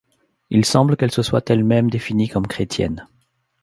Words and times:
Il 0.49 0.65
semble 0.65 0.97
qu'elle 0.97 1.11
se 1.11 1.21
soit 1.21 1.47
elle-même 1.51 1.91
définie 1.91 2.27
comme 2.27 2.47
chrétienne. 2.47 3.07